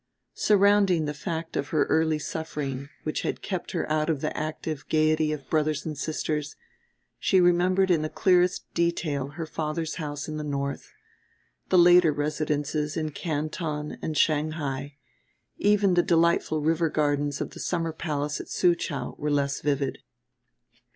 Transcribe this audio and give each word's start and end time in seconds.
Surrounding 0.33 1.05
the 1.05 1.13
fact 1.13 1.55
of 1.55 1.67
her 1.67 1.85
early 1.85 2.17
suffering, 2.17 2.89
which 3.03 3.21
had 3.21 3.43
kept 3.43 3.69
her 3.73 3.87
out 3.87 4.09
of 4.09 4.19
the 4.19 4.35
active 4.35 4.83
gayety 4.89 5.31
of 5.31 5.47
brothers 5.47 5.85
and 5.85 5.95
sisters, 5.95 6.55
she 7.19 7.39
remembered 7.39 7.91
in 7.91 8.01
the 8.01 8.09
clearest 8.09 8.65
detail 8.73 9.27
her 9.27 9.45
father's 9.45 9.97
house 10.01 10.27
in 10.27 10.37
the 10.37 10.43
north; 10.43 10.91
the 11.69 11.77
later 11.77 12.11
residences 12.11 12.97
in 12.97 13.11
Canton 13.11 13.99
and 14.01 14.17
Shanghai, 14.17 14.97
even 15.57 15.93
the 15.93 16.01
delightful 16.01 16.61
river 16.61 16.89
gardens 16.89 17.39
of 17.39 17.51
the 17.51 17.59
summer 17.59 17.93
place 17.93 18.39
at 18.41 18.47
Soochow, 18.49 19.13
were 19.19 19.29
less 19.29 19.61
vivid. 19.61 19.99